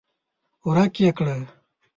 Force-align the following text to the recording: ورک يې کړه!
ورک 0.65 0.95
يې 1.03 1.11
کړه! 1.17 1.35